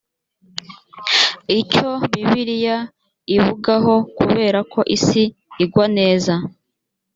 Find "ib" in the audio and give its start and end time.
3.35-3.43